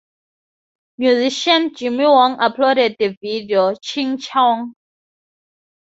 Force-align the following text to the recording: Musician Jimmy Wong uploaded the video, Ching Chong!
Musician 0.97 1.75
Jimmy 1.75 2.05
Wong 2.05 2.37
uploaded 2.39 2.95
the 2.97 3.15
video, 3.21 3.75
Ching 3.75 4.17
Chong! 4.17 4.73